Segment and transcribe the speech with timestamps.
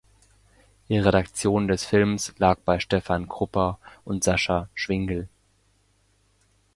[0.89, 5.29] Die Redaktion des Films lag bei Stefan Kruppa und Sascha Schwingel.